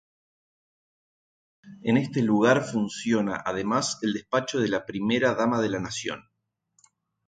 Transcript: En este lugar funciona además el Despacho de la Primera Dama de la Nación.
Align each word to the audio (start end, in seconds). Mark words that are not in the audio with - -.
En 1.83 1.95
este 1.95 2.23
lugar 2.23 2.63
funciona 2.63 3.39
además 3.45 3.99
el 4.01 4.13
Despacho 4.13 4.59
de 4.59 4.67
la 4.67 4.87
Primera 4.87 5.35
Dama 5.35 5.61
de 5.61 5.69
la 5.69 5.79
Nación. 5.79 6.27